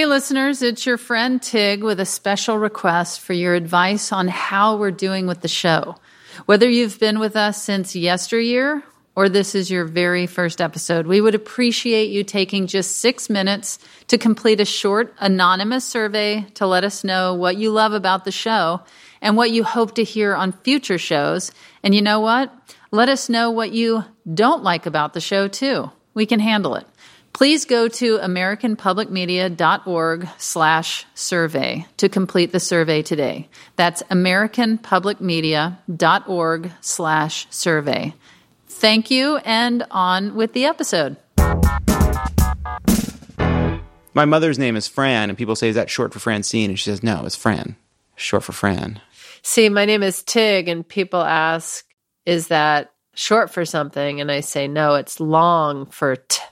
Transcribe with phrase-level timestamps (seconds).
[0.00, 4.78] Hey, listeners, it's your friend Tig with a special request for your advice on how
[4.78, 5.94] we're doing with the show.
[6.46, 8.82] Whether you've been with us since yesteryear
[9.14, 13.78] or this is your very first episode, we would appreciate you taking just six minutes
[14.06, 18.32] to complete a short anonymous survey to let us know what you love about the
[18.32, 18.80] show
[19.20, 21.52] and what you hope to hear on future shows.
[21.82, 22.50] And you know what?
[22.90, 25.90] Let us know what you don't like about the show too.
[26.14, 26.86] We can handle it.
[27.32, 33.48] Please go to americanpublicmedia.org slash survey to complete the survey today.
[33.76, 38.14] That's americanpublicmedia.org slash survey.
[38.68, 41.16] Thank you, and on with the episode.
[44.12, 46.70] My mother's name is Fran, and people say, Is that short for Francine?
[46.70, 47.76] And she says, No, it's Fran.
[48.16, 49.00] Short for Fran.
[49.42, 51.84] See, my name is Tig, and people ask,
[52.26, 54.20] Is that short for something?
[54.20, 56.42] And I say, No, it's long for t.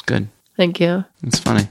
[0.00, 0.28] It's good.
[0.56, 1.04] Thank you.
[1.24, 1.66] It's funny.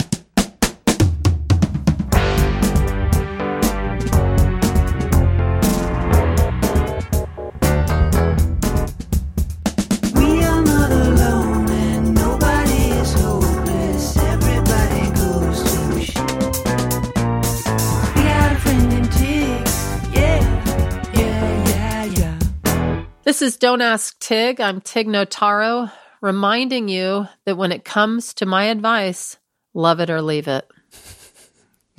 [10.13, 14.17] We are not alone and nobody is hopeless.
[14.17, 16.21] Everybody goes to shit.
[18.15, 19.67] We got a friend in Tig.
[20.13, 23.05] Yeah, yeah, yeah, yeah.
[23.23, 24.61] This is Don't Ask Tig.
[24.61, 25.91] I'm Tig Notaro,
[26.21, 29.37] reminding you that when it comes to my advice,
[29.73, 30.67] love it or leave it.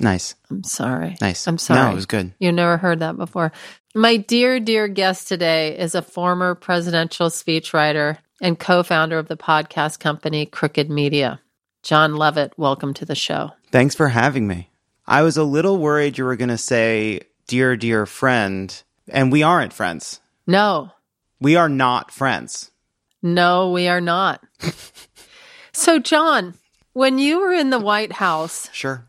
[0.01, 0.33] Nice.
[0.49, 1.15] I'm sorry.
[1.21, 1.47] Nice.
[1.47, 1.79] I'm sorry.
[1.79, 2.33] No, it was good.
[2.39, 3.51] You never heard that before.
[3.93, 9.37] My dear, dear guest today is a former presidential speechwriter and co founder of the
[9.37, 11.39] podcast company Crooked Media.
[11.83, 13.51] Jon Lovett, welcome to the show.
[13.71, 14.71] Thanks for having me.
[15.05, 18.81] I was a little worried you were going to say, Dear, dear friend.
[19.07, 20.19] And we aren't friends.
[20.47, 20.89] No,
[21.39, 22.70] We are not friends.
[23.21, 24.43] No, we are not.
[25.71, 26.55] so, Jon,
[26.93, 29.07] when you were in the White House, Sure.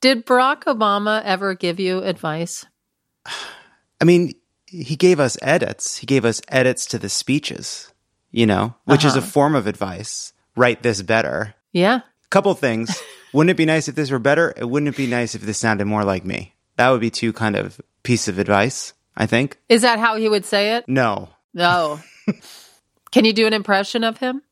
[0.00, 2.66] did Barack Obama ever give you advice?
[4.00, 4.34] I mean,
[4.66, 5.98] he gave us edits.
[5.98, 7.92] He gave us edits to the speeches,
[8.30, 9.26] you know, which is a uh-huh.
[9.26, 10.32] form of advice.
[10.54, 11.54] Write this better.
[11.72, 12.00] Yeah.
[12.30, 13.02] Couple things.
[13.32, 14.52] wouldn't it be nice if this were better?
[14.56, 16.54] It wouldn't it be nice if this sounded more like me?
[16.76, 19.58] That would be two kind of piece of advice, I think.
[19.68, 20.84] Is that how he would say it?
[20.86, 21.30] No.
[21.54, 22.00] No.
[23.10, 24.42] Can you do an impression of him?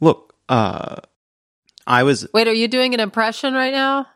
[0.00, 0.96] Look, uh
[1.86, 4.06] I was Wait, are you doing an impression right now?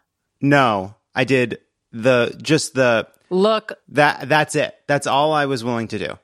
[0.41, 1.59] no, I did
[1.93, 4.75] the just the Look, that that's it.
[4.89, 6.19] That's all I was willing to do.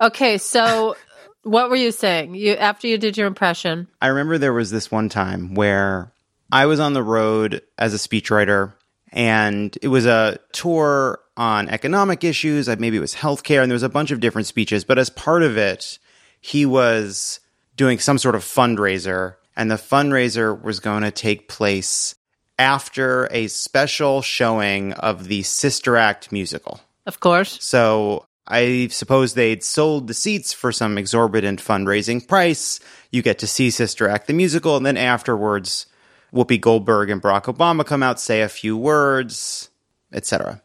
[0.00, 0.96] okay, so
[1.42, 2.34] what were you saying?
[2.34, 3.86] You after you did your impression?
[4.02, 6.12] I remember there was this one time where
[6.50, 8.72] I was on the road as a speechwriter,
[9.12, 12.68] and it was a tour on economic issues.
[12.68, 14.84] Maybe it was healthcare, and there was a bunch of different speeches.
[14.84, 15.98] But as part of it,
[16.40, 17.40] he was
[17.76, 22.14] doing some sort of fundraiser, and the fundraiser was going to take place
[22.58, 26.80] after a special showing of the Sister Act musical.
[27.06, 27.62] Of course.
[27.62, 32.78] So I suppose they'd sold the seats for some exorbitant fundraising price.
[33.10, 35.86] You get to see Sister Act the musical, and then afterwards,
[36.32, 39.70] Whoopi Goldberg and Barack Obama come out, say a few words,
[40.12, 40.60] etc.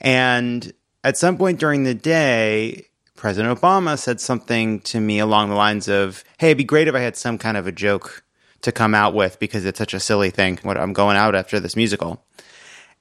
[0.00, 0.72] And
[1.04, 5.88] at some point during the day, President Obama said something to me along the lines
[5.88, 8.24] of, "Hey, it'd be great if I had some kind of a joke
[8.62, 10.58] to come out with because it's such a silly thing.
[10.62, 12.24] What I'm going out after this musical."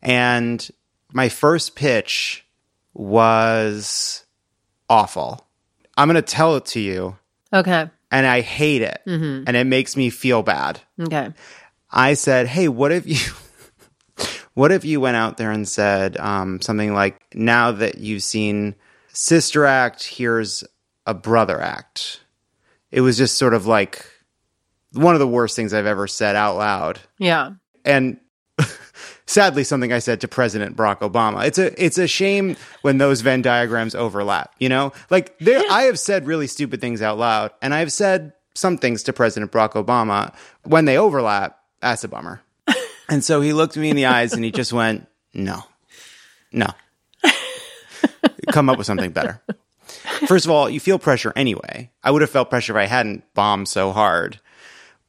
[0.02, 0.68] And
[1.14, 2.46] my first pitch
[2.94, 4.26] was
[4.90, 5.46] awful.
[5.98, 7.18] I'm going to tell it to you,
[7.54, 7.90] Okay.
[8.12, 9.44] and I hate it, mm-hmm.
[9.48, 10.80] and it makes me feel bad.
[11.00, 11.30] Okay.
[11.92, 13.18] I said, "Hey, what if you,
[14.60, 18.76] what if you went out there and said um, something like, now that you've seen
[19.14, 20.64] Sister Act, here's
[21.06, 22.20] a Brother Act."
[22.92, 24.06] It was just sort of like
[24.94, 27.52] one of the worst things I've ever said out loud Yeah.
[27.86, 28.20] and
[29.28, 31.46] sadly something I said to President Barack Obama.
[31.46, 34.92] It's a it's a shame when those Venn diagrams overlap, you know?
[35.12, 39.04] Like there I have said really stupid things out loud and I've said some things
[39.04, 40.34] to President Barack Obama
[40.64, 42.42] when they overlap, that's a bummer.
[43.10, 45.64] And so he looked me in the eyes and he just went, "No.
[46.52, 46.68] No.
[48.52, 49.42] Come up with something better."
[50.28, 51.90] First of all, you feel pressure anyway.
[52.04, 54.40] I would have felt pressure if I hadn't bombed so hard.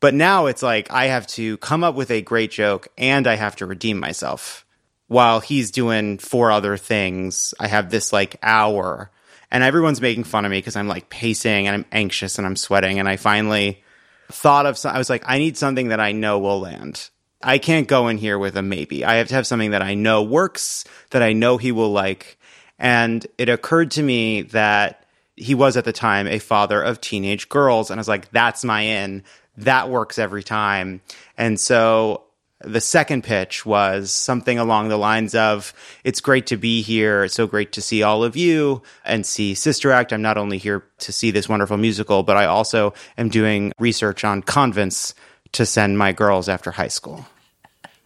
[0.00, 3.36] But now it's like I have to come up with a great joke and I
[3.36, 4.64] have to redeem myself.
[5.08, 9.10] While he's doing four other things, I have this like hour
[9.50, 12.56] and everyone's making fun of me because I'm like pacing and I'm anxious and I'm
[12.56, 12.98] sweating.
[12.98, 13.82] And I finally
[14.30, 17.10] thought of some, I was like, I need something that I know will land.
[17.42, 19.04] I can't go in here with a maybe.
[19.04, 22.38] I have to have something that I know works, that I know he will like.
[22.78, 25.06] And it occurred to me that
[25.36, 27.90] he was at the time a father of teenage girls.
[27.90, 29.22] And I was like, that's my in.
[29.56, 31.00] that works every time.
[31.36, 32.24] And so
[32.62, 35.72] the second pitch was something along the lines of
[36.04, 37.24] It's great to be here.
[37.24, 40.12] It's so great to see all of you and see Sister Act.
[40.12, 44.24] I'm not only here to see this wonderful musical, but I also am doing research
[44.24, 45.14] on convents
[45.52, 47.26] to send my girls after high school.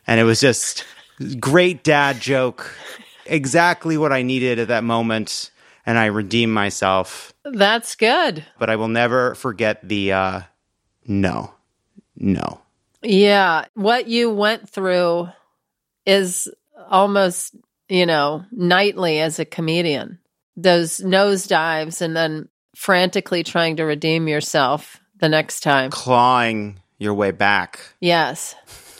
[0.07, 0.85] And it was just
[1.41, 2.75] great dad joke,
[3.27, 5.51] exactly what I needed at that moment.
[5.87, 8.45] And I redeemed myself, That's good.
[8.59, 10.41] but I will never forget the uh,
[11.07, 11.53] no,
[12.17, 12.61] no.
[13.03, 13.67] Yeah.
[13.75, 15.29] What you went through
[16.07, 16.49] is
[16.89, 17.55] almost,
[17.89, 20.19] you know, nightly as a comedian.
[20.57, 25.91] Those nosedives and then frantically trying to redeem yourself the next time.
[25.91, 27.81] Clawing your way back.
[28.01, 28.55] Yes.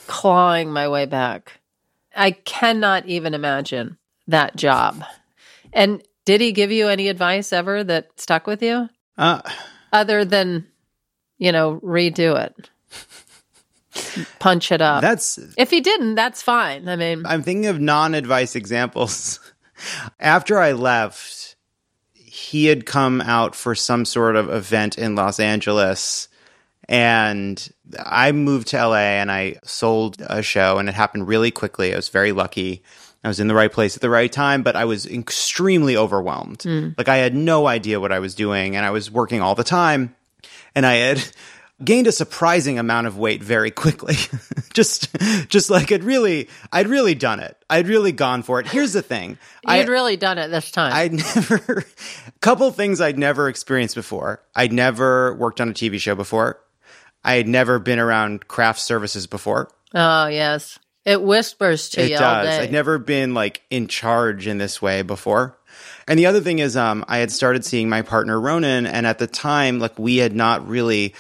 [0.07, 1.61] Clawing my way back.
[2.17, 3.99] I cannot even imagine
[4.29, 5.05] that job.
[5.73, 8.89] And did he give you any advice ever that stuck with you
[9.19, 9.41] Uh,
[9.93, 10.67] other than,
[11.39, 12.71] you know, redo it?
[14.39, 15.03] Punch it up.
[15.03, 16.89] that's if he didn't, that's fine.
[16.89, 19.39] I mean, I'm thinking of non-advice examples.
[20.21, 21.55] After I left,
[22.15, 26.29] he had come out for some sort of event in Los Angeles
[26.89, 31.93] and I moved to LA and I sold a show and it happened really quickly.
[31.93, 32.83] I was very lucky.
[33.23, 36.63] I was in the right place at the right time, but I was extremely overwhelmed.
[36.63, 36.91] Hmm.
[36.99, 39.65] Like I had no idea what I was doing and I was working all the
[39.65, 40.15] time
[40.75, 41.25] and I had
[41.83, 44.17] gained a surprising amount of weight very quickly.
[44.75, 45.17] just
[45.49, 47.57] just like I'd really I'd really done it.
[47.71, 48.67] I'd really gone for it.
[48.67, 49.39] Here's the thing.
[49.67, 50.93] I you'd really done it this time.
[50.93, 51.85] I'd never
[52.41, 54.43] couple things I'd never experienced before.
[54.55, 56.61] I'd never worked on a TV show before.
[57.25, 59.71] I had never been around craft services before.
[59.95, 60.79] oh, yes.
[61.05, 62.49] It whispers to It you It does.
[62.49, 65.59] I'd never been like in charge in this way before.
[66.09, 69.19] And the other thing is, um, I had started seeing my partner Ronan, and at
[69.19, 71.15] the time, like we had not really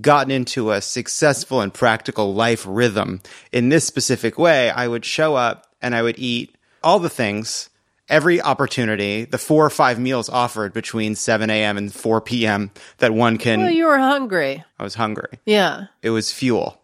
[0.00, 3.20] gotten into a successful and practical life rhythm
[3.52, 4.70] in this specific way.
[4.70, 7.70] I would show up and I would eat all the things,
[8.08, 11.76] every opportunity, the four or five meals offered between 7 a.m.
[11.76, 12.70] and 4 p.m.
[12.98, 13.60] that one can.
[13.60, 14.64] well, you were hungry.
[14.78, 15.86] I was hungry Yeah.
[16.02, 16.80] it was fuel.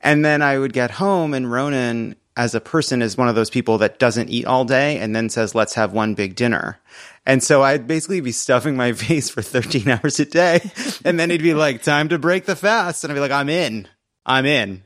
[0.00, 3.48] And then I would get home, and Ronan, as a person, is one of those
[3.48, 6.78] people that doesn't eat all day and then says, let's have one big dinner.
[7.24, 10.60] And so I'd basically be stuffing my face for 13 hours a day.
[11.06, 13.02] And then he'd be like, time to break the fast.
[13.02, 13.88] And I'd be like, I'm in.
[14.26, 14.82] I'm in.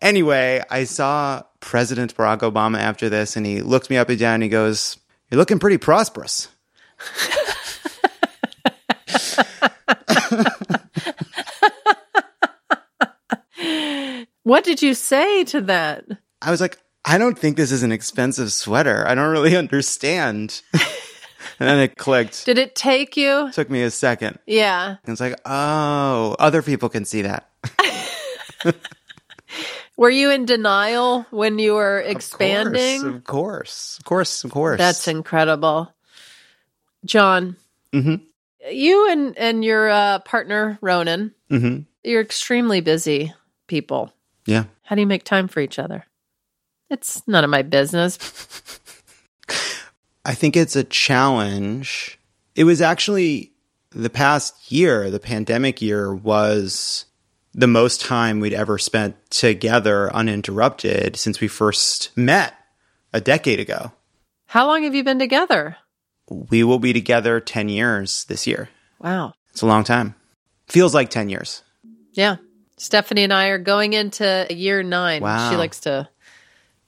[0.00, 4.34] Anyway, I saw President Barack Obama after this, and he looked me up and down
[4.34, 4.98] and he goes,
[5.30, 6.48] You're looking pretty prosperous.
[14.50, 16.06] What did you say to that?
[16.42, 19.06] I was like, I don't think this is an expensive sweater.
[19.06, 20.60] I don't really understand.
[20.72, 22.46] and then it clicked.
[22.46, 23.46] Did it take you?
[23.46, 24.40] It took me a second.
[24.46, 24.96] Yeah.
[25.04, 27.48] And it's like, oh, other people can see that.
[30.00, 33.04] Were you in denial when you were expanding?
[33.04, 34.44] Of course, of course, of course.
[34.44, 34.78] Of course.
[34.78, 35.92] That's incredible.
[37.04, 37.56] Jon,
[37.92, 38.22] Mhm.
[38.72, 41.84] you and, and your uh, partner, Ronan, Mhm.
[42.02, 43.34] you're extremely busy
[43.66, 44.10] people.
[44.46, 44.64] yeah.
[44.84, 46.06] How do you make time for each other?
[46.88, 48.16] It's none of my business.
[50.24, 52.18] I think it's a challenge.
[52.54, 53.52] It was actually
[53.90, 57.04] the past year, the pandemic year, was
[57.52, 62.54] the most time we'd ever spent together uninterrupted since we first met
[63.12, 63.92] a decade ago.
[64.46, 65.76] How long have you been together?
[66.28, 68.68] We will be together 10 years this year.
[69.00, 69.34] Wow.
[69.50, 70.14] It's a long time.
[70.68, 71.62] Feels like 10 years.
[72.12, 72.36] Yeah.
[72.76, 75.22] Stephanie and I are going into year nine.
[75.22, 75.50] Wow.
[75.50, 76.08] She likes to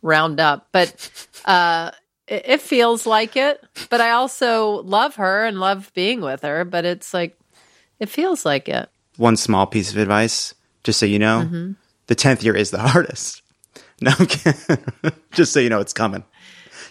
[0.01, 1.91] round up, but uh,
[2.27, 3.63] it, it feels like it.
[3.91, 7.37] But I also love her and love being with her, but it's like,
[7.99, 8.89] it feels like it.
[9.17, 11.73] One small piece of advice, just so you know, mm-hmm.
[12.07, 13.43] the 10th year is the hardest.
[14.01, 14.85] No, I'm kidding.
[15.33, 16.25] just so you know it's coming.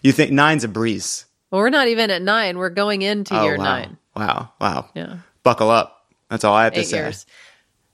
[0.01, 1.25] You think nine's a breeze.
[1.51, 2.57] Well, we're not even at nine.
[2.57, 3.63] We're going into Oh, year wow.
[3.63, 3.97] nine.
[4.15, 4.51] Wow.
[4.59, 4.89] Wow.
[4.95, 5.17] Yeah.
[5.43, 6.05] Buckle up.
[6.29, 6.97] That's all I have to say.
[6.97, 7.25] years.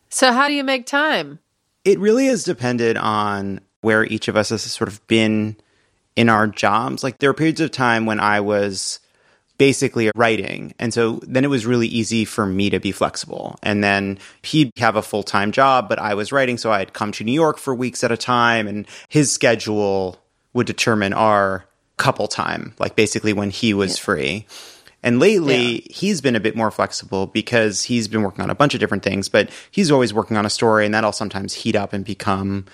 [0.09, 1.39] So, how do you make time?
[1.83, 5.57] It really has depended on where each of us has sort of been
[6.15, 7.03] in our jobs.
[7.03, 8.99] Like there were periods of time when I was
[9.57, 10.73] basically writing.
[10.79, 13.57] And so then it was really easy for me to be flexible.
[13.63, 16.57] And then he'd have a full time job, but I was writing.
[16.57, 20.17] So I'd come to New York for weeks at a time and his schedule
[20.53, 21.65] would determine our
[21.97, 24.45] couple time, like basically when he was free.
[25.03, 28.73] And lately, he's been a bit more flexible because he's been working on a bunch
[28.73, 31.93] of different things, but he's always working on a story, and that'll sometimes heat up
[31.93, 32.65] and become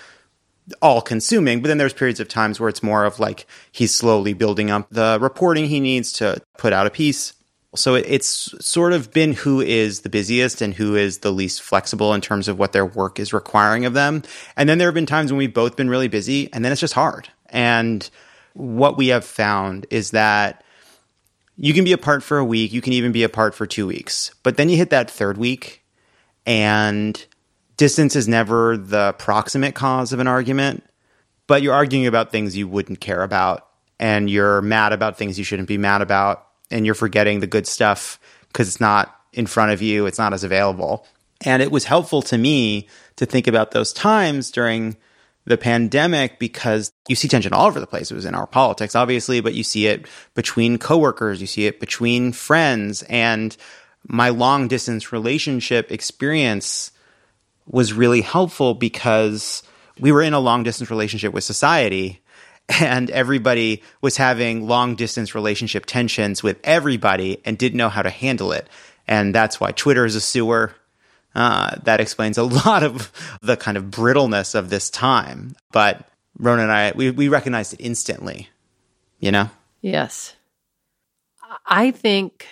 [0.80, 1.60] all consuming.
[1.60, 4.88] But then there's periods of times where it's more of like he's slowly building up
[4.90, 7.34] the reporting he needs to put out a piece.
[7.76, 11.60] So it- it's sort of been who is the busiest and who is the least
[11.60, 14.22] flexible in terms of what their work is requiring of them.
[14.56, 16.80] And then there have been times when we've both been really busy and then it's
[16.80, 17.28] just hard.
[17.50, 18.08] And
[18.54, 20.62] what we have found is that
[21.56, 24.30] you can be apart for a week, you can even be apart for two weeks,
[24.42, 25.82] but then you hit that third week
[26.46, 27.26] and
[27.76, 30.84] distance is never the proximate cause of an argument,
[31.46, 35.44] but you're arguing about things you wouldn't care about and you're mad about things you
[35.44, 39.72] shouldn't be mad about and you're forgetting the good stuff because it's not in front
[39.72, 41.06] of you, it's not as available.
[41.44, 44.96] And it was helpful to me to think about those times during
[45.44, 48.10] the pandemic because you see tension all over the place.
[48.10, 51.80] It was in our politics, obviously, but you see it between coworkers, you see it
[51.80, 53.02] between friends.
[53.04, 53.54] And
[54.06, 56.92] my long distance relationship experience
[57.66, 59.62] was really helpful because
[59.98, 62.20] we were in a long distance relationship with society
[62.80, 68.10] and everybody was having long distance relationship tensions with everybody and didn't know how to
[68.10, 68.68] handle it.
[69.06, 70.74] And that's why Twitter is a sewer.
[71.34, 73.10] Uh, that explains a lot of
[73.42, 75.56] the kind of brittleness of this time.
[75.72, 78.48] But Ronan and I, we, we recognized it instantly,
[79.18, 79.50] you know?
[79.80, 80.34] Yes.
[81.66, 82.46] I think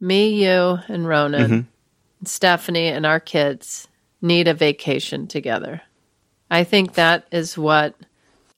[0.00, 1.68] me, you, and Ronan,
[2.24, 3.88] Stephanie, and our kids
[4.22, 5.82] need a vacation together.
[6.50, 7.94] I think that is what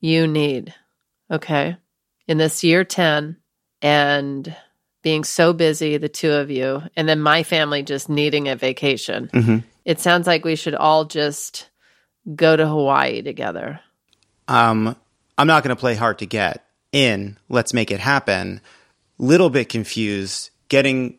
[0.00, 0.75] you need.
[1.30, 1.76] Okay.
[2.28, 3.37] In this year 10
[3.83, 4.56] and
[5.02, 9.62] being so busy, the two of you, and then my family just needing a vacation.
[9.85, 11.68] It sounds like we should all just
[12.35, 13.80] go to Hawaii together.
[14.49, 14.97] um,
[15.37, 17.37] I'm not going to play hard to get in.
[17.49, 18.61] Let's make it happen.
[19.18, 21.18] Little bit confused, getting,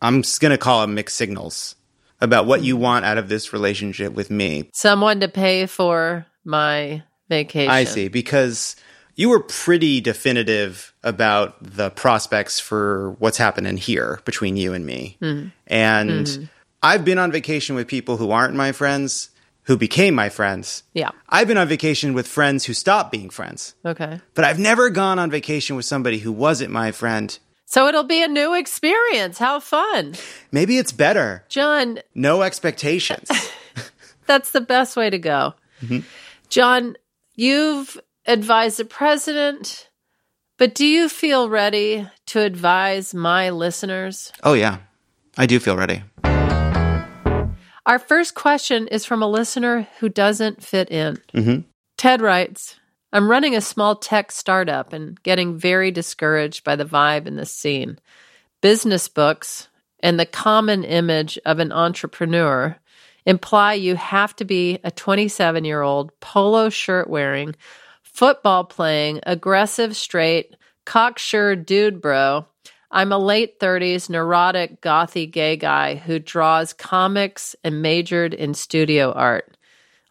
[0.00, 1.74] I'm just going to call them mixed signals
[2.20, 4.70] about what you want out of this relationship with me.
[4.72, 7.70] Someone to pay for my vacation.
[7.70, 8.76] I see, because
[9.16, 15.16] you were pretty definitive about the prospects for what's happening here between you and me.
[15.20, 15.46] Hmm.
[15.66, 16.44] And hmm.
[16.82, 19.30] I've been on vacation with people who aren't my friends,
[19.62, 20.84] who became my friends.
[20.92, 21.10] Yeah.
[21.28, 23.74] I've been on vacation with friends who stopped being friends.
[23.84, 24.20] Okay.
[24.34, 27.36] But I've never gone on vacation with somebody who wasn't my friend.
[27.68, 29.38] So it'll be a new experience.
[29.38, 30.14] How fun.
[30.52, 31.44] Maybe it's better.
[31.48, 33.28] Jon, No expectations.
[34.26, 35.54] that's the best way to go.
[35.82, 36.00] Mm-hmm.
[36.48, 36.96] Jon,
[37.34, 39.88] you've advised the president,
[40.58, 44.32] but do you feel ready to advise my listeners?
[44.44, 44.78] oh, yeah.
[45.36, 46.02] I do feel ready.
[47.84, 51.18] Our first question is from a listener who doesn't fit in.
[51.34, 51.60] Mm-hmm.
[51.98, 52.76] Ted writes
[53.16, 57.50] I'm running a small tech startup and getting very discouraged by the vibe in this
[57.50, 57.98] scene.
[58.60, 59.68] Business books
[60.00, 62.76] and the common image of an entrepreneur
[63.24, 67.56] imply you have to be a 27 year old polo shirt wearing,
[68.02, 70.54] football playing, aggressive, straight,
[70.84, 72.44] cocksure dude bro.
[72.90, 79.10] I'm a late 30s neurotic gothy gay guy who draws comics and majored in studio
[79.12, 79.56] art.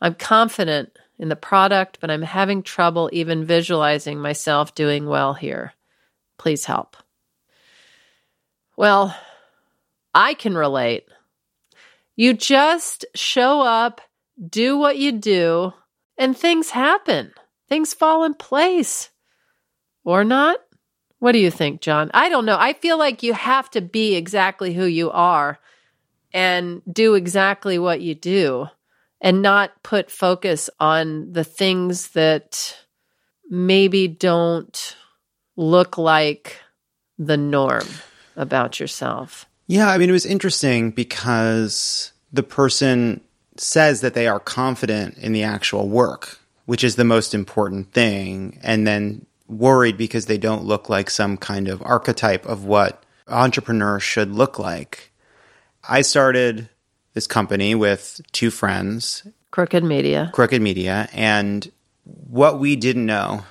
[0.01, 5.73] I'm confident in the product, but I'm having trouble even visualizing myself doing well here.
[6.37, 6.97] Please help.
[8.75, 9.15] Well,
[10.13, 11.05] I can relate.
[12.15, 14.01] You just show up,
[14.49, 15.73] do what you do,
[16.17, 17.31] and things happen.
[17.67, 19.09] Things fall in place.
[20.03, 20.59] Or not?
[21.19, 22.11] What do you think, Jon?
[22.13, 22.57] I don't know.
[22.59, 25.57] I feel like you have to be exactly who you are
[26.33, 28.67] and do exactly what you do
[29.25, 32.77] and not put focus on the things that
[33.49, 34.95] maybe don't
[35.55, 36.59] look like
[37.17, 37.87] the norm
[38.35, 39.47] about yourself.
[39.65, 43.19] Yeah, I mean, it was interesting because the person
[43.57, 48.59] says that they are confident in the actual work, which is the most important thing,
[48.61, 54.03] and then worried because they don't look like some kind of archetype of what entrepreneurs
[54.03, 55.11] should look like.
[55.89, 56.69] I started
[57.15, 59.23] this company with two friends,
[59.55, 60.29] Crooked media.
[60.33, 61.71] Crooked Media, and
[62.03, 63.45] what we didn't know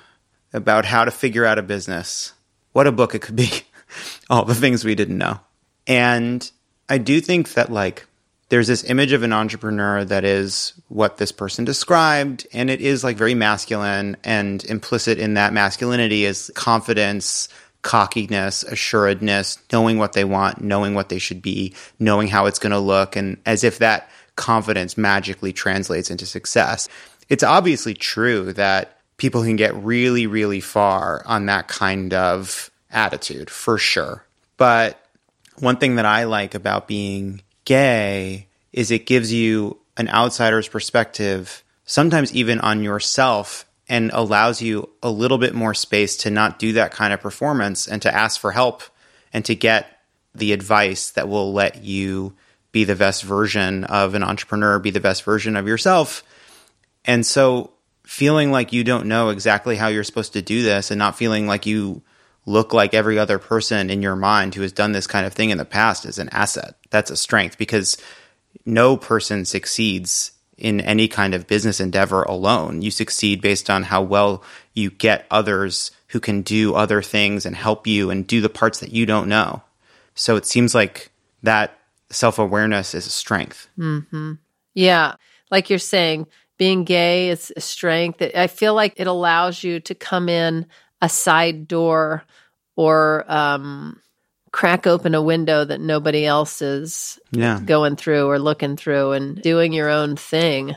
[0.52, 2.35] about how to figure out a business,
[2.73, 3.50] what a book it could be,
[4.30, 5.40] all the things we didn't know.
[5.87, 6.49] And
[6.90, 8.06] I do think that, like,
[8.50, 13.02] there's this image of an entrepreneur that is what this person described, and it is
[13.02, 17.49] like very masculine, and implicit in that masculinity is confidence,
[17.85, 22.73] cockiness, assuredness, knowing what they want, knowing what they should be, knowing how it's going
[22.73, 26.88] to look, and as if that confidence magically translates into success.
[27.29, 33.50] It's obviously true that people can get really, really far on that kind of attitude,
[33.50, 34.25] for sure.
[34.57, 34.99] But
[35.59, 41.62] one thing that I like about being gay is it gives you an outsider's perspective,
[41.85, 46.75] sometimes even on yourself, and allows you a little bit more space to not do
[46.75, 48.83] that kind of performance and to ask for help
[49.33, 49.87] and to get
[50.35, 52.35] the advice that will let you
[52.73, 56.25] be the best version of an entrepreneur, be the best version of yourself.
[57.05, 57.73] And so
[58.05, 61.47] feeling like you don't know exactly how you're supposed to do this and not feeling
[61.47, 62.03] like you
[62.47, 65.50] look like every other person in your mind who has done this kind of thing
[65.50, 66.75] in the past is an asset.
[66.91, 67.97] That's a strength because
[68.67, 70.33] no person succeeds
[70.64, 72.80] in any kind of business endeavor alone.
[72.80, 74.42] You succeed based on how well
[74.73, 78.80] you get others who can do other things and help you and do the parts
[78.80, 79.62] that you don't know.
[80.14, 81.11] So it seems like
[81.42, 81.78] that
[82.09, 83.68] self awareness is a strength.
[84.73, 85.16] Yeah.
[85.50, 88.23] Like you're saying, being gay is a strength.
[88.35, 90.66] I feel like it allows you to come in
[91.02, 92.25] a side door
[92.75, 94.00] or um,
[94.55, 97.59] crack open a window that nobody else is Yeah.
[97.65, 100.77] going through or looking through and doing your own thing.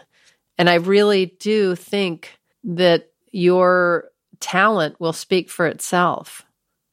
[0.58, 4.06] And I really do think that your
[4.40, 6.44] talent will speak for itself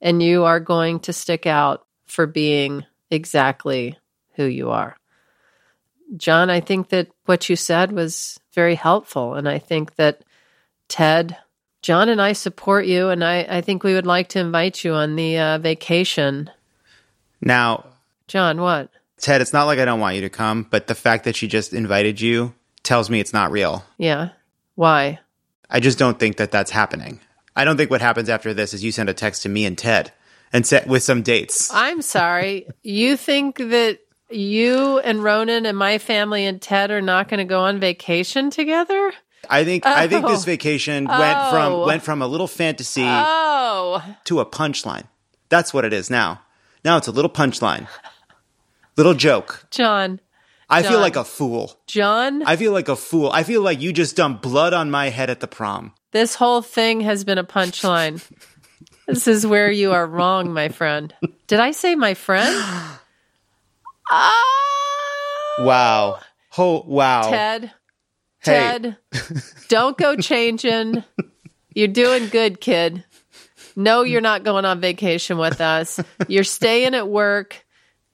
[0.02, 3.98] and you are going to stick out for being exactly
[4.34, 4.94] who you are.
[6.18, 9.36] Jon, I think that what you said was very helpful.
[9.36, 10.20] And I think that
[10.90, 11.34] Ted,
[11.80, 13.08] Jon and I support you.
[13.08, 16.50] And I, I think we would like to invite you on the uh, vacation.
[17.40, 17.86] Now,
[18.28, 18.90] Jon, what?
[19.18, 21.46] Ted, it's not like I don't want you to come, but the fact that she
[21.48, 23.84] just invited you tells me it's not real.
[23.98, 24.30] Yeah.
[24.74, 25.20] Why?
[25.70, 27.20] I just don't think that that's happening.
[27.56, 29.78] I don't think what happens after this is you send a text to me and
[29.78, 30.12] Ted
[30.52, 31.70] and set with some dates.
[31.72, 32.66] I'm sorry.
[32.82, 34.00] you think that
[34.30, 38.50] you and Ronan and my family and Ted are not going to go on vacation
[38.50, 39.12] together?
[39.48, 40.44] I think I think this Oh.
[40.46, 41.86] vacation went from Oh.
[41.86, 45.04] went from a little fantasy Oh, to a punchline.
[45.50, 46.40] That's what it is now.
[46.84, 47.88] Now it's a little punchline.
[48.96, 49.66] Little joke.
[49.70, 50.20] Jon.
[50.68, 51.78] I feel like a fool.
[51.86, 53.30] Jon, I feel like a fool.
[53.32, 55.92] I feel like you just dumped blood on my head at the prom.
[56.12, 58.22] this whole thing has been a punchline.
[59.06, 61.14] this is where you are wrong, my friend.
[61.46, 62.54] Did I say my friend?
[64.10, 64.44] Ah,
[65.58, 66.20] Wow.
[66.58, 67.30] Oh, wow.
[67.30, 67.72] Ted.
[68.40, 68.52] Hey.
[68.80, 68.96] Ted,
[69.68, 71.04] don't go changing.
[71.74, 73.04] You're doing good, kid.
[73.76, 76.00] No, you're not going on vacation with us.
[76.28, 77.64] You're staying at work.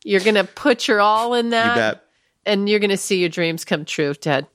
[0.05, 2.05] You're going to put your all in You that, bet.
[2.47, 4.47] and you're going to see your dreams come true, Ted.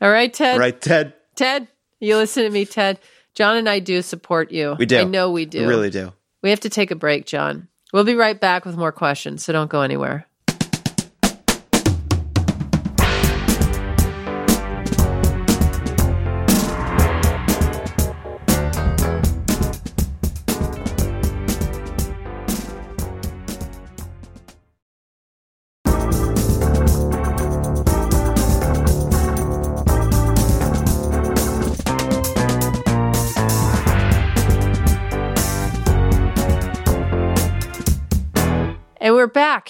[0.00, 0.58] All right, Ted?
[0.58, 1.12] Right, Ted?
[1.34, 1.68] Ted,
[2.00, 2.98] you listen to me, Ted.
[3.34, 4.76] Jon and I do support you.
[4.78, 4.98] We do.
[4.98, 5.60] I know we do.
[5.60, 6.12] We really do.
[6.42, 7.68] We have to take a break, Jon.
[7.92, 10.26] We'll be right back with more questions, so don't go anywhere.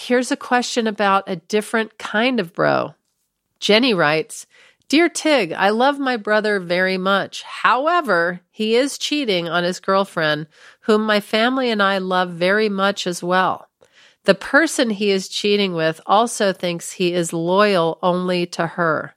[0.05, 2.93] Here's a question about a different kind of bro.
[3.59, 4.45] Jenny writes
[4.87, 7.41] Dear Tig, I love my brother very much.
[7.41, 10.45] However, he is cheating on his girlfriend,
[10.81, 13.67] whom my family and I love very much as well.
[14.25, 19.15] The person he is cheating with also thinks he is loyal only to her.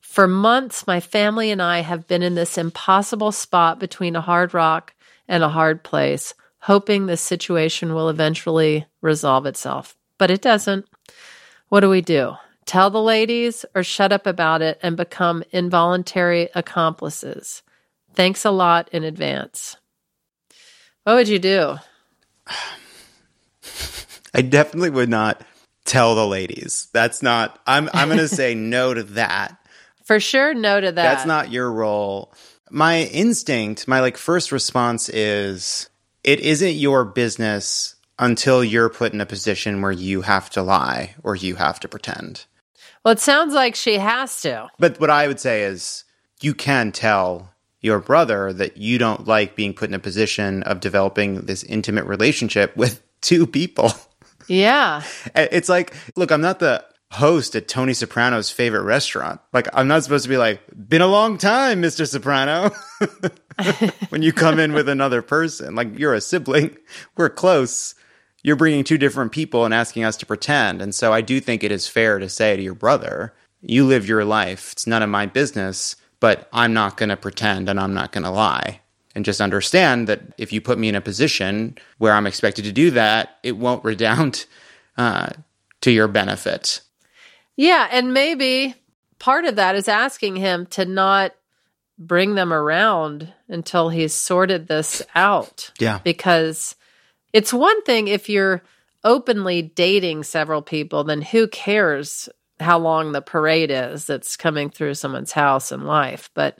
[0.00, 4.54] For months, my family and I have been in this impossible spot between a hard
[4.54, 4.94] rock
[5.28, 9.94] and a hard place, hoping this situation will eventually resolve itself.
[10.18, 10.86] But it doesn't.
[11.68, 12.34] What do we do?
[12.66, 17.62] Tell the ladies or shut up about it and become involuntary accomplices?
[18.14, 19.76] Thanks a lot in advance.
[21.04, 21.76] What would you do?
[24.34, 25.42] I definitely would not
[25.84, 26.88] tell the ladies.
[26.92, 29.58] That's not I'm I'm going to say no to that.
[30.04, 30.94] For sure, no to that.
[30.94, 32.32] That's not your role.
[32.70, 35.90] My instinct, my like first response is
[36.24, 41.14] it isn't your business until you're put in a position where you have to lie
[41.22, 42.46] or you have to pretend.
[43.04, 44.68] Well, it sounds like she has to.
[44.78, 46.04] But what I would say is
[46.40, 50.80] you can tell your brother that you don't like being put in a position of
[50.80, 53.92] developing this intimate relationship with two people.
[54.46, 55.02] Yeah.
[55.34, 59.40] It's like, look, I'm not the host at Tony Soprano's favorite restaurant.
[59.52, 62.08] Like, I'm not supposed to be like, been a long time, Mr.
[62.08, 62.70] Soprano.
[64.08, 66.76] when you come in with another person, like you're a sibling,
[67.16, 67.94] we're close.
[68.42, 70.80] You're bringing two different people and asking us to pretend.
[70.80, 74.08] And so I do think it is fair to say to your brother, you live
[74.08, 74.72] your life.
[74.72, 78.24] It's none of my business, but I'm not going to pretend and I'm not going
[78.24, 78.80] to lie.
[79.14, 82.72] And just understand that if you put me in a position where I'm expected to
[82.72, 84.46] do that, it won't redound
[84.96, 85.28] uh,
[85.82, 86.80] to your benefit.
[87.56, 87.88] Yeah.
[87.90, 88.74] And maybe
[89.18, 91.32] part of that is asking him to not
[91.98, 95.70] bring them around until he's sorted this out.
[95.78, 96.00] Yeah.
[96.02, 96.74] Because
[97.32, 98.62] it's one thing if you're
[99.04, 102.28] openly dating several people, then who cares
[102.60, 106.30] how long the parade is that's coming through someone's house and life?
[106.34, 106.58] But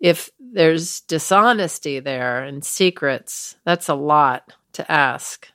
[0.00, 5.48] if there's dishonesty there and secrets, that's a lot to ask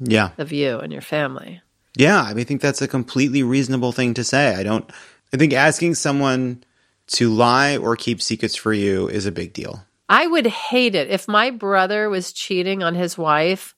[0.00, 0.30] Yeah.
[0.38, 1.60] of you and your family.
[1.98, 4.54] Yeah, I mean, I think that's a completely reasonable thing to say.
[4.54, 4.88] I don't.
[5.34, 6.62] I think asking someone
[7.08, 9.84] to lie or keep secrets for you is a big deal.
[10.08, 13.74] I would hate it if my brother was cheating on his wife.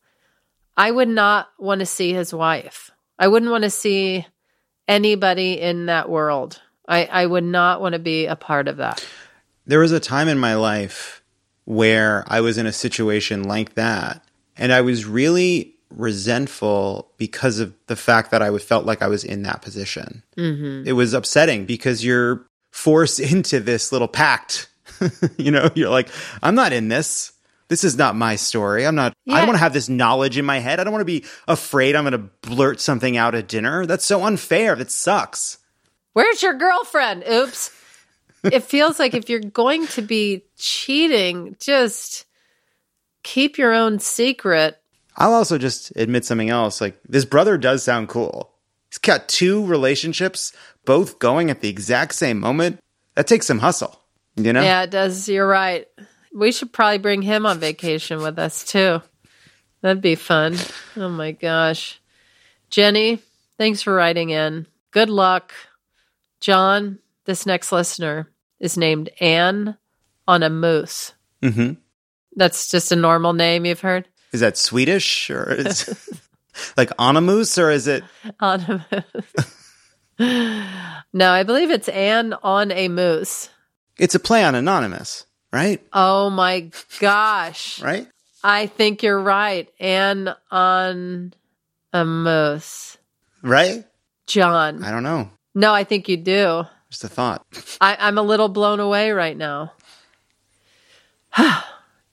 [0.77, 2.91] I would not want to see his wife.
[3.19, 4.27] I wouldn't want to see
[4.87, 6.61] anybody in that world.
[6.87, 9.05] I, I would not want to be a part of that.
[9.65, 11.23] There was a time in my life
[11.65, 14.23] where I was in a situation like that,
[14.59, 19.25] and I was really resentful because of the fact that I felt like I was
[19.25, 20.23] in that position.
[20.37, 20.87] Mm-hmm.
[20.87, 24.69] It was upsetting because you're forced into this little pact.
[25.37, 26.09] you know, you're like,
[26.43, 27.33] I'm not in this.
[27.69, 28.85] This is not my story.
[28.85, 30.81] I'm not, I don't want to have this knowledge in my head.
[30.81, 33.87] I don't want to be afraid I'm going to blurt something out at dinner.
[33.87, 34.75] That's so unfair.
[34.75, 35.59] That sucks.
[36.13, 37.23] Where's your girlfriend?
[37.31, 37.71] Oops.
[38.45, 42.25] it feels like if you're going to be cheating, just
[43.23, 44.80] keep your own secret.
[45.21, 46.81] I'll also just admit something else.
[46.81, 48.51] Like this brother does sound cool.
[48.89, 50.53] He's got two relationships,
[50.85, 52.81] both going at the exact same moment.
[53.15, 54.01] That takes some hustle,
[54.35, 54.63] you know?
[54.63, 55.29] Yeah, it does.
[55.29, 55.87] You're right.
[56.35, 59.03] We should probably bring him on vacation with us too.
[59.83, 60.57] That'd be fun.
[60.97, 62.01] Oh my gosh.
[62.71, 63.21] Jenny,
[63.59, 64.67] thanks for writing in.
[64.91, 65.53] Good luck.
[66.41, 69.77] Jon, this next listener is named Anne
[70.27, 71.13] on a moose.
[71.43, 71.73] hmm
[72.37, 74.09] That's just a normal name you've heard?
[74.33, 76.09] Is that Swedish or is
[76.77, 78.05] like on or is it?
[78.39, 78.85] On
[81.13, 83.49] no, I believe it's Anne on a moose.
[83.99, 85.83] It's a play on anonymous, right?
[85.93, 87.83] Oh my gosh.
[87.83, 88.07] Right?
[88.43, 89.69] I think you're right.
[89.79, 91.35] Anne on
[91.93, 92.97] a moose.
[93.43, 93.85] Right?
[94.27, 94.85] Jon.
[94.85, 95.31] I don't know.
[95.55, 96.65] No, I think you do.
[96.91, 97.45] Just a thought.
[97.81, 99.73] I, I'm a little blown away right now.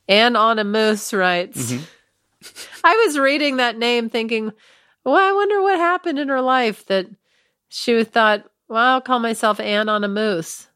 [0.10, 1.72] Anne on a moose writes.
[1.72, 1.84] Mm-hmm.
[2.84, 4.52] I was reading that name thinking,
[5.04, 7.08] well, I wonder what happened in her life that
[7.70, 10.68] she thought, well, I'll call myself Anne on a moose.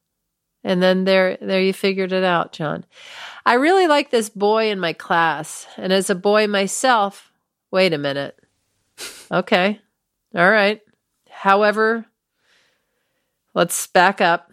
[0.64, 2.86] And then there there you figured it out, Jon.
[3.46, 5.68] I really like this boy in my class.
[5.76, 7.32] And as a boy myself,
[7.72, 8.38] wait a minute.
[9.32, 9.80] Okay.
[10.36, 10.82] All right.
[11.30, 12.06] However,
[13.54, 14.52] let's back up.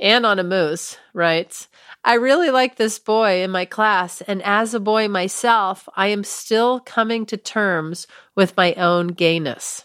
[0.00, 1.68] Anne on a moose writes,
[2.04, 6.24] I really like this boy in my class, and as a boy myself, I am
[6.24, 9.84] still coming to terms with my own gayness.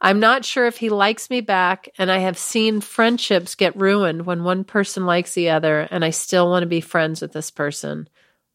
[0.00, 4.26] I'm not sure if he likes me back, and I have seen friendships get ruined
[4.26, 7.50] when one person likes the other, and I still want to be friends with this
[7.50, 8.08] person.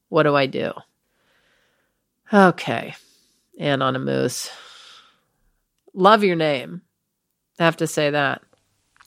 [0.10, 0.72] What do I do?
[2.32, 2.94] Okay.
[3.60, 4.50] Anne on a moose.
[5.94, 6.82] Love your name.
[7.60, 8.42] I have to say that.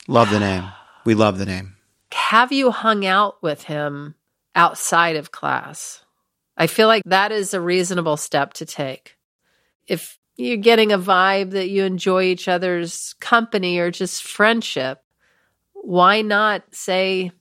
[0.08, 0.64] Love the name.
[1.04, 1.73] We love the name.
[2.14, 4.14] Have you hung out with him
[4.54, 6.04] outside of class?
[6.56, 9.16] I feel like that is a reasonable step to take.
[9.88, 15.02] If you're getting a vibe that you enjoy each other's company or just friendship,
[15.72, 17.32] why not say,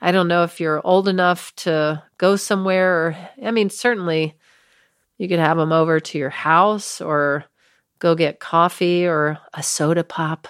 [0.00, 4.36] I don't know if you're old enough to go somewhere or, I mean, certainly
[5.18, 7.44] you could have them over to your house or
[7.98, 10.46] go get coffee or a soda pop.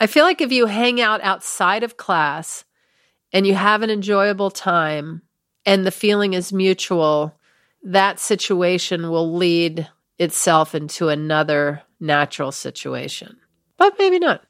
[0.00, 2.64] I feel like if you hang out outside of class
[3.32, 5.22] and you have an enjoyable time
[5.64, 7.38] and the feeling is mutual,
[7.82, 13.36] that situation will lead itself into another natural situation.
[13.76, 14.44] But maybe not.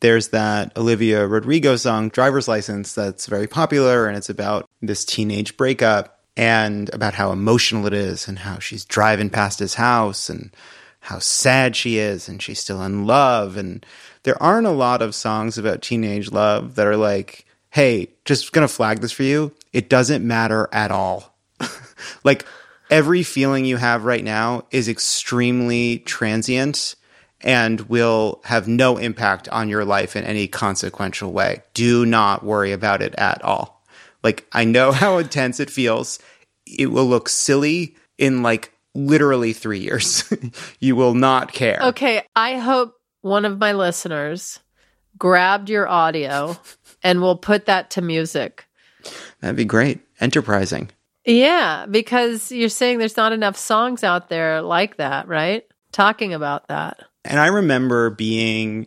[0.00, 5.56] There's that Olivia Rodrigo song, Driver's License, that's very popular, and it's about this teenage
[5.56, 10.54] breakup and about how emotional it is and how she's driving past his house and
[11.00, 13.56] how sad she is and she's still in love.
[13.56, 13.84] And
[14.24, 18.68] there aren't a lot of songs about teenage love that are like, hey, just gonna
[18.68, 19.52] flag this for you.
[19.72, 21.36] It doesn't matter at all.
[22.24, 22.44] like
[22.90, 26.94] every feeling you have right now is extremely transient
[27.40, 31.62] and will have no impact on your life in any consequential way.
[31.74, 33.84] Do not worry about it at all.
[34.22, 36.18] Like, I know how intense it feels.
[36.66, 40.30] It will look silly in like literally three years.
[40.80, 41.78] you will not care.
[41.82, 44.60] Okay, I hope one of my listeners
[45.16, 46.56] grabbed your audio
[47.02, 48.66] and will put that to music.
[49.40, 50.00] That'd be great.
[50.20, 50.90] Enterprising.
[51.24, 55.64] Yeah, because you're saying there's not enough songs out there like that, right?
[55.92, 57.02] Talking about that.
[57.24, 58.86] And I remember being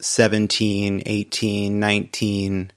[0.00, 2.70] 17, 18, 19,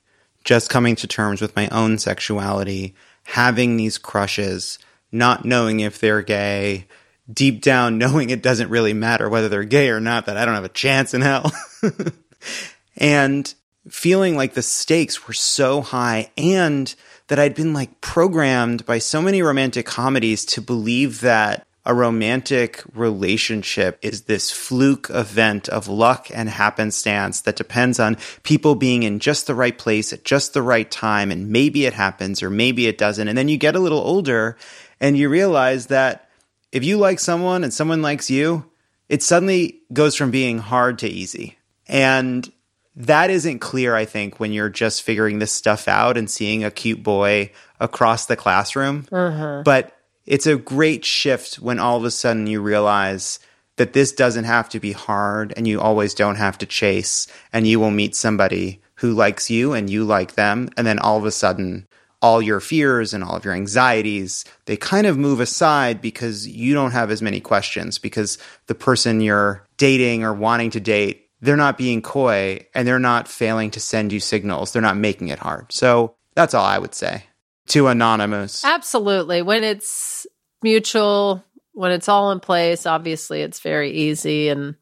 [0.43, 4.79] just coming to terms with my own sexuality, having these crushes,
[5.11, 6.87] not knowing if they're gay,
[7.31, 10.55] deep down knowing it doesn't really matter whether they're gay or not, that I don't
[10.55, 11.51] have a chance in hell.
[12.97, 13.53] and
[13.89, 16.93] feeling like the stakes were so high and
[17.27, 22.83] that I'd been like programmed by so many romantic comedies to believe that a romantic
[22.93, 29.19] relationship is this fluke event of luck and happenstance that depends on people being in
[29.19, 31.31] just the right place at just the right time.
[31.31, 33.27] And maybe it happens or maybe it doesn't.
[33.27, 34.57] And then you get a little older
[35.01, 36.29] and you realize that
[36.71, 38.65] if you like someone and someone likes you,
[39.09, 41.57] it suddenly goes from being hard to easy.
[41.87, 42.49] And
[42.95, 46.71] that isn't clear, I think, when you're just figuring this stuff out and seeing a
[46.71, 49.07] cute boy across the classroom.
[49.11, 49.63] Uh-huh.
[49.65, 53.39] But it's a great shift when all of a sudden you realize
[53.77, 57.65] that this doesn't have to be hard and you always don't have to chase and
[57.65, 61.25] you will meet somebody who likes you and you like them and then all of
[61.25, 61.87] a sudden
[62.21, 66.73] all your fears and all of your anxieties they kind of move aside because you
[66.73, 71.57] don't have as many questions because the person you're dating or wanting to date they're
[71.57, 75.39] not being coy and they're not failing to send you signals they're not making it
[75.39, 77.23] hard so that's all i would say
[77.67, 79.41] to anonymous Absolutely.
[79.41, 80.27] When it's
[80.61, 84.75] mutual, when it's all in place, obviously it's very easy and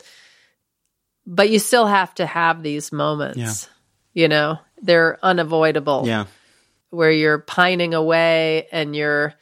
[1.26, 3.38] but you still have to have these moments.
[4.14, 4.24] Yeah.
[4.24, 6.04] You know, they're unavoidable.
[6.08, 6.26] yeah
[6.90, 9.36] Where you're pining away and you're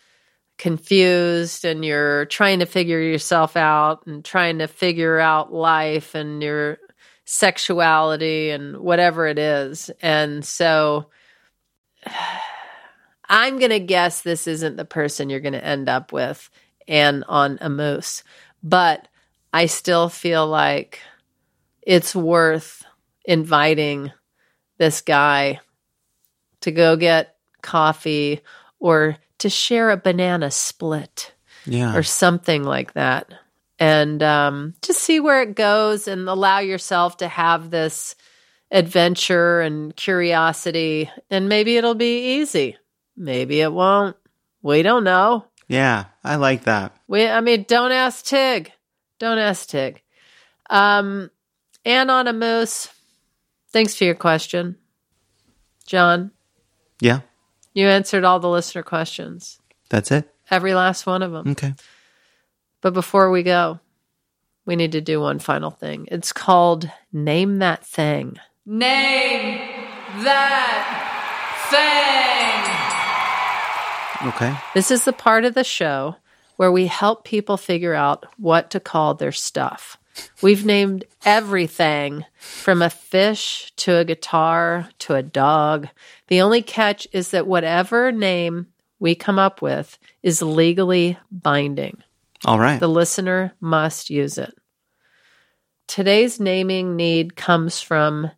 [0.57, 6.41] confused and you're trying to figure yourself out and trying to figure out life and
[6.41, 6.79] your
[7.25, 9.91] sexuality and whatever it is.
[10.01, 11.09] And so
[13.29, 16.49] I'm going to guess this isn't the person you're going to end up with
[16.87, 18.23] and on a moose.
[18.63, 19.07] But
[19.53, 21.01] I still feel like
[21.81, 22.83] it's worth
[23.25, 24.11] inviting
[24.77, 25.59] this guy
[26.61, 28.41] to go get coffee
[28.79, 31.33] or to share a banana split
[31.65, 33.31] yeah or something like that.
[33.79, 38.15] And um, just see where it goes and allow yourself to have this
[38.71, 41.11] adventure and curiosity.
[41.29, 42.75] And maybe it'll be easy.
[43.15, 44.15] Maybe it won't.
[44.63, 45.45] We don't know.
[45.67, 48.71] yeah i like that We, I mean, don't ask Tig.
[49.19, 50.01] Don't ask Tig.
[50.69, 51.29] Um,
[51.85, 52.89] Anne on a moose.
[53.71, 54.75] Thanks for your question,
[55.85, 56.31] Jon.
[56.99, 57.19] yeah
[57.77, 61.49] You answered all the listener questions, that's it every last one of them.
[61.49, 61.75] okay
[62.81, 63.79] But before we go,
[64.65, 66.07] we need to do one final thing.
[66.09, 68.39] It's called Name That Thing.
[68.65, 69.59] Name
[70.23, 70.87] that
[74.23, 74.29] thing.
[74.29, 76.15] okay This is the part of the show
[76.55, 79.99] where we help people figure out what to call their stuff.
[80.41, 85.87] We've named everything from a fish to a guitar to a dog.
[86.27, 88.67] The only catch is that whatever name
[88.99, 92.01] we come up with is legally binding.
[92.45, 94.53] all right The listener must use it.
[95.87, 98.31] Today's naming need comes from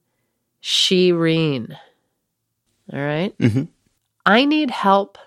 [0.61, 1.75] Shireen.
[2.91, 3.37] All right.
[3.37, 3.69] Mhm.
[4.25, 5.17] I need help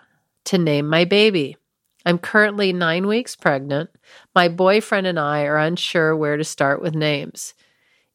[0.44, 1.56] to name my baby.
[2.04, 3.90] I'm currently nine weeks pregnant.
[4.34, 7.54] My boyfriend and I are unsure where to start with names.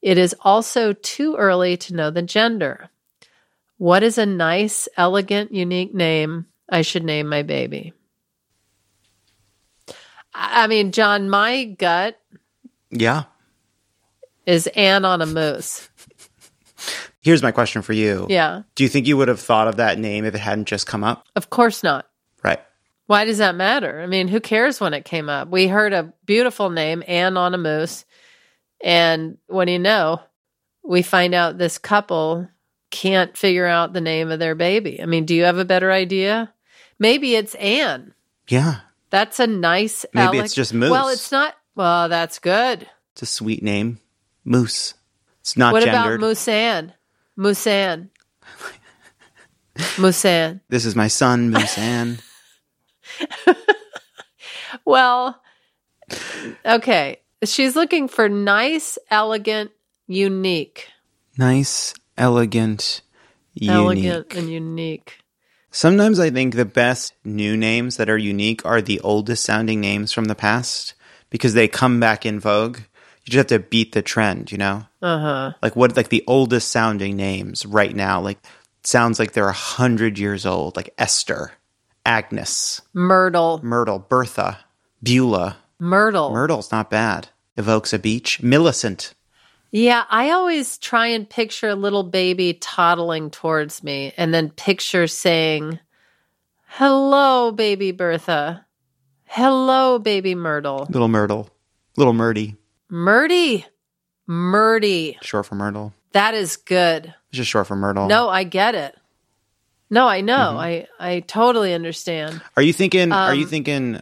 [0.01, 2.89] It is also too early to know the gender.
[3.77, 7.93] What is a nice, elegant, unique name I should name my baby?
[10.34, 12.19] I mean, Jon, my gut
[12.89, 13.23] yeah
[14.45, 15.89] is Anne on a moose.
[17.21, 19.99] here's my question for you Yeah, do you think you would have thought of that
[19.99, 22.08] name if it hadn't just come up of course not.
[22.43, 22.62] right
[23.08, 24.02] Why does that matter?
[24.02, 25.50] I mean, who cares when it came up?
[25.50, 28.06] We heard a beautiful name, Anne on a moose.
[28.82, 30.22] And what do you know?
[30.84, 32.48] We find out this couple
[32.91, 35.02] can't figure out the name of their baby.
[35.02, 36.54] I mean, do you have a better idea?
[37.00, 38.13] Maybe it's Anne.
[38.48, 40.06] yeah That's a nice.
[40.13, 40.91] Maybe it's just moose.
[40.91, 41.56] Well, it's not.
[41.76, 42.88] Well, that's good.
[43.13, 44.00] it's a sweet name
[44.43, 44.93] moose
[45.48, 46.91] it's not what gendered about Moosan?
[47.39, 48.10] Moosan.
[49.96, 50.60] Moosan.
[50.67, 52.17] this is my son moose ann
[54.86, 55.41] Well,
[56.65, 57.17] okay.
[57.43, 59.72] She's looking for nice, elegant,
[60.08, 60.88] unique.
[61.38, 63.02] nice elegant
[63.54, 65.20] unique Elegant and unique.
[65.72, 70.12] Sometimes I think the best new names that are unique are the oldest sounding names
[70.12, 70.93] from the past
[71.30, 72.78] because they come back in vogue.
[73.26, 74.86] You just have to beat the trend, you know?
[75.02, 75.54] Uh huh.
[75.62, 78.39] Like what like the oldest sounding names right now, like
[78.84, 81.52] sounds like they're a hundred years old, like Esther,
[82.08, 83.60] Agnes, Myrtle.
[83.62, 84.60] Myrtle, Bertha,
[85.04, 85.58] Beulah.
[85.78, 86.32] Myrtle.
[86.32, 87.28] Myrtle's not bad.
[87.58, 88.41] Evokes a beach.
[88.41, 89.13] Millicent.
[89.72, 95.06] Yeah, I always try and picture a little baby toddling towards me and then picture
[95.08, 95.80] saying,
[96.67, 98.65] Hello, baby Bertha.
[99.26, 100.88] Hello, baby Myrtle.
[100.89, 101.50] Little Myrtle.
[101.98, 102.56] Little Murdy.
[102.89, 103.65] Murdy.
[104.28, 105.17] Murdy.
[105.22, 105.93] Short for Myrtle.
[106.13, 107.13] That is good.
[107.30, 108.08] It's just short for Myrtle.
[108.08, 108.96] No, I get it.
[109.89, 110.36] No, I know.
[110.58, 110.58] Mm-hmm.
[110.58, 112.41] I I totally understand.
[112.56, 114.02] Are you thinking are you Um, thinking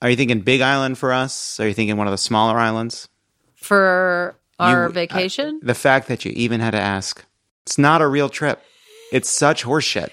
[0.00, 1.58] are you thinking Big Island for us?
[1.60, 3.08] Are you thinking one of the smaller islands?
[3.54, 5.60] For our You- vacation?
[5.62, 7.24] The fact that you even had to ask.
[7.66, 8.62] It's not a real trip.
[9.12, 10.08] It's such horseshit.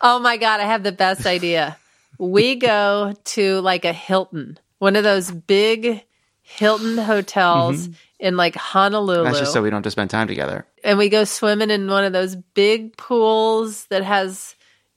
[0.00, 1.76] oh my god, I have the best idea.
[2.18, 6.02] We go to like a Hilton, one of those big
[6.42, 7.88] Hilton hotels
[8.24, 9.22] in like Honolulu.
[9.24, 10.66] That's just so we don't have to spend time together.
[10.82, 14.54] and we go swimming in one of those big pools that has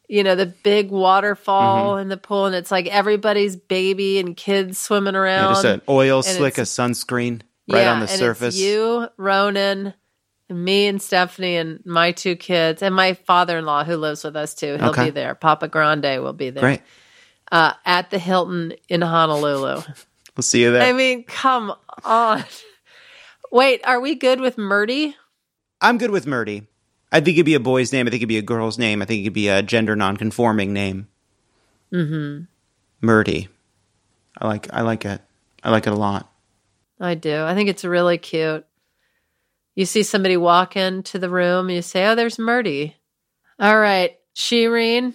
[0.07, 1.99] you know the big waterfall Mm-hmm.
[2.03, 5.81] in the pool and it's like everybody's baby and kids swimming Yeah, around just an
[5.89, 8.55] oil slick, a sunscreen right Yeah, on the and surface.
[8.55, 9.93] it's you ronan
[10.49, 14.77] me and stephanie and my two kids and my father-in-law who lives with us too
[14.77, 15.05] he'll Okay.
[15.07, 16.81] be there papa grande will be there Great.
[17.51, 19.81] uh, at the hilton in honolulu
[20.37, 20.83] We'll see you there.
[20.83, 21.73] i mean come
[22.05, 22.45] on
[23.51, 25.15] wait are we good with murdy
[25.81, 26.67] I'm good with Murdy.
[27.11, 28.07] I think it'd be a boy's name.
[28.07, 29.01] I think it'd be a girl's name.
[29.01, 31.07] I think it could be a gender non-conforming name.
[31.93, 32.45] Mm-hmm.
[33.01, 33.47] Murdy.
[34.39, 34.73] I like.
[34.73, 35.21] I like it.
[35.63, 36.31] I like it a lot.
[36.99, 37.43] I do.
[37.43, 38.65] I think it's really cute.
[39.75, 42.95] You see somebody walk into the room, you say, Oh, there's Murdy.
[43.59, 45.13] All right, Shireen,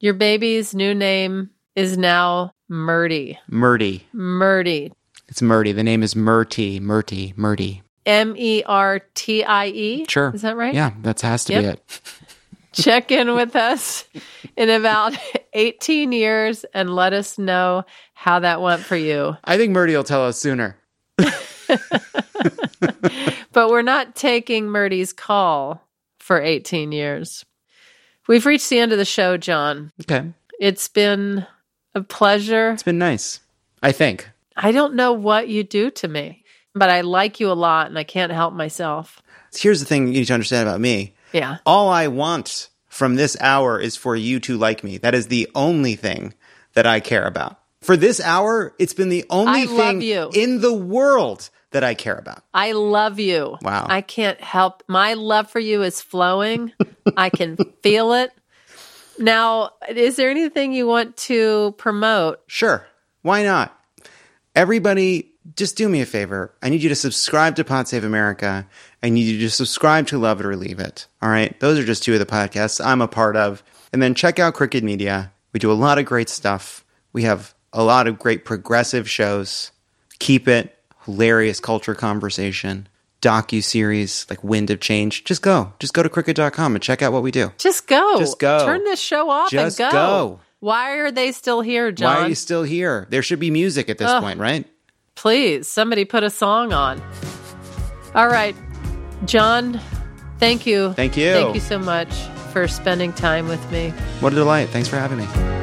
[0.00, 3.38] your baby's new name is now Murdy.
[3.48, 4.06] Murdy.
[4.12, 4.92] Murdy.
[5.32, 5.72] It's Murdy.
[5.72, 6.78] The name is Murty.
[6.78, 7.32] Murty.
[7.36, 7.82] Murdy.
[8.04, 10.04] M E R T I E.
[10.06, 10.30] Sure.
[10.34, 10.74] Is that right?
[10.74, 12.00] Yeah, that has to be it.
[12.72, 14.04] Check in with us
[14.58, 15.16] in about
[15.54, 19.34] 18 years and let us know how that went for you.
[19.44, 20.76] I think Murdy will tell us sooner.
[23.52, 25.82] But we're not taking Murdy's call
[26.18, 27.42] for 18 years.
[28.28, 29.92] We've reached the end of the show, Jon.
[30.02, 30.30] Okay.
[30.60, 31.46] It's been
[31.94, 32.72] a pleasure.
[32.72, 33.40] It's been nice.
[33.82, 34.28] I think.
[34.56, 37.98] I don't know what you do to me, but I like you a lot and
[37.98, 39.22] I can't help myself.
[39.54, 41.14] Here's the thing you need to understand about me.
[41.32, 41.58] Yeah.
[41.66, 44.98] All I want from this hour is for you to like me.
[44.98, 46.34] That is the only thing
[46.74, 47.58] that I care about.
[47.80, 50.30] For this hour, it's been the only I thing you.
[50.34, 52.44] in the world that I care about.
[52.54, 53.56] I love you.
[53.62, 53.86] Wow.
[53.88, 54.82] I can't help.
[54.86, 56.72] My love for you is flowing.
[57.16, 58.30] I can feel it.
[59.18, 62.40] Now, is there anything you want to promote?
[62.46, 62.86] Sure.
[63.22, 63.76] Why not?
[64.54, 66.54] Everybody, just do me a favor.
[66.62, 68.66] I need you to subscribe to Pod Save America.
[69.02, 71.06] I need you to subscribe to Love It or Leave It.
[71.22, 71.58] All right.
[71.60, 73.62] Those are just two of the podcasts I'm a part of.
[73.92, 75.32] And then check out Crooked Media.
[75.52, 76.84] We do a lot of great stuff.
[77.12, 79.72] We have a lot of great progressive shows.
[80.18, 82.88] Keep It, hilarious culture conversation,
[83.22, 85.24] docu series like Wind of Change.
[85.24, 85.72] Just go.
[85.78, 87.52] Just go to crooked.com and check out what we do.
[87.58, 88.18] Just go.
[88.18, 88.64] Just go.
[88.64, 89.96] Turn this show off Just and go.
[89.96, 90.40] go.
[90.62, 92.14] Why are they still here, Jon?
[92.14, 93.08] Why are you still here?
[93.10, 94.22] There should be music at this Ugh.
[94.22, 94.64] point, right?
[95.16, 97.02] Please, somebody put a song on.
[98.14, 98.54] All right.
[99.24, 99.80] Jon,
[100.38, 100.92] thank you.
[100.92, 101.32] Thank you.
[101.32, 102.14] Thank you so much
[102.52, 103.90] for spending time with me.
[104.20, 104.68] What a delight.
[104.68, 105.61] Thanks for having me.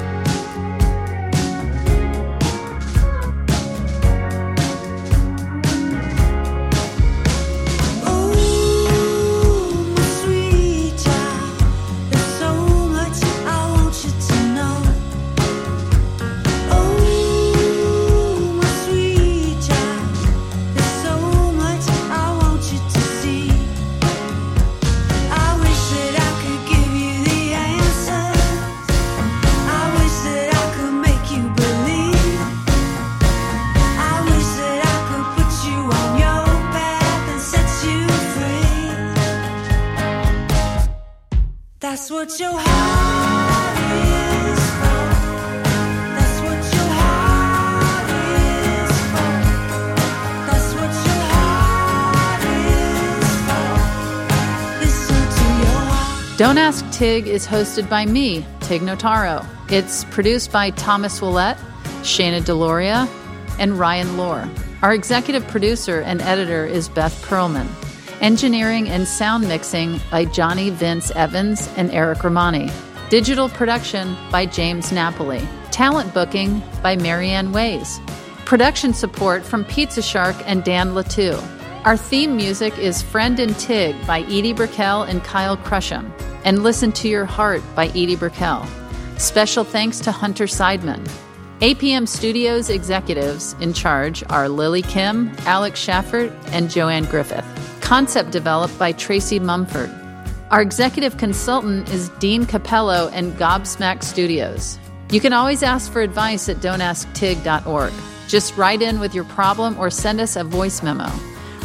[56.99, 59.45] Tig is hosted by me, Tig Notaro.
[59.71, 61.55] It's produced by Thomas Willett,
[62.01, 63.07] Shana Deloria,
[63.57, 64.49] and Ryan Lohr.
[64.81, 67.69] Our executive producer and editor is Beth Perlman.
[68.19, 72.69] Engineering and sound mixing by Johnny Vince Evans and Eric Romani.
[73.09, 75.39] Digital production by James Napoli.
[75.71, 77.97] Talent booking by Marianne Ways.
[78.43, 81.41] Production support from Pizza Shark and Dan Latu.
[81.85, 86.11] Our theme music is Friend and Tig by Edie Brickell and Kyle Crusham,
[86.43, 88.65] and Listen to Your Heart by Edie Brickell.
[89.17, 91.05] Special thanks to Hunter Seidman.
[91.59, 97.45] APM Studios executives in charge are Lily Kim, Alex Schaffert, and Joanne Griffith.
[97.81, 99.89] Concept developed by Tracy Mumford.
[100.51, 104.79] Our executive consultant is Dean Capello and Gobsmack Studios.
[105.11, 107.93] You can always ask for advice at don'tasktig.org.
[108.27, 111.11] Just write in with your problem or send us a voice memo.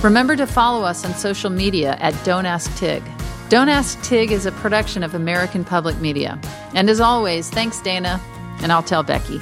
[0.03, 3.03] Remember to follow us on social media at Don't Ask Tig.
[3.51, 6.39] Don't Ask Tig is a production of American Public Media.
[6.75, 8.21] And as always, thanks, Dana,
[8.63, 9.39] and I'll tell Becky.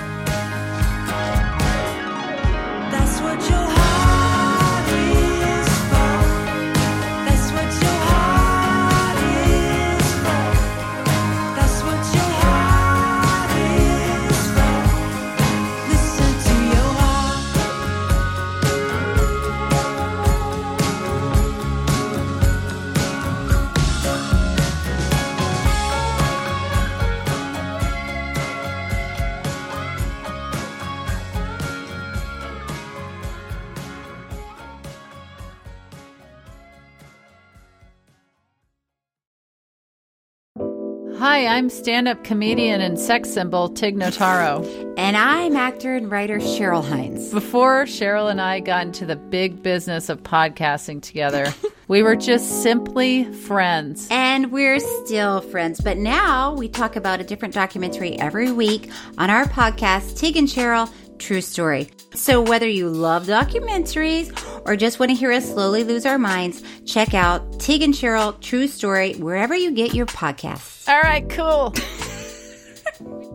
[41.53, 44.65] I'm stand up comedian and sex symbol Tig Notaro.
[44.97, 47.31] And I'm actor and writer Cheryl Hines.
[47.31, 51.53] Before Cheryl and I got into the big business of podcasting together,
[51.89, 54.09] we were just simply friends.
[54.11, 59.29] And we're still friends, but now we talk about a different documentary every week on
[59.29, 61.91] our podcast, Tig and Cheryl True Story.
[62.15, 64.33] So whether you love documentaries
[64.65, 68.41] or just want to hear us slowly lose our minds, check out Tig and Cheryl
[68.41, 70.72] True Story wherever you get your podcasts.
[70.89, 71.73] All right, cool.